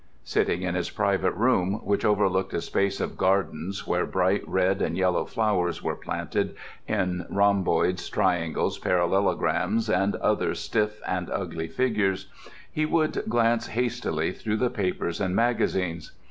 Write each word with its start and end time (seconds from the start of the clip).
Sitting 0.23 0.63
in 0.63 0.73
his 0.73 0.89
private 0.89 1.33
room, 1.35 1.73
which 1.85 2.03
overlooked 2.03 2.55
a 2.55 2.61
space 2.61 2.99
of 2.99 3.19
gardens 3.19 3.85
where 3.85 4.07
bright 4.07 4.41
red 4.47 4.81
and 4.81 4.97
yellow 4.97 5.25
flowers 5.25 5.83
were 5.83 5.95
planted 5.95 6.55
in 6.87 7.27
rhomboids, 7.29 8.09
triangles, 8.09 8.79
parallelograms, 8.79 9.91
and 9.91 10.15
other 10.15 10.55
stiff 10.55 10.99
and 11.07 11.29
ugly 11.29 11.67
figures, 11.67 12.31
he 12.71 12.83
would 12.83 13.21
glance 13.29 13.67
hastily 13.67 14.31
through 14.31 14.57
the 14.57 14.71
papers 14.71 15.21
and 15.21 15.35
magazines. 15.35 16.13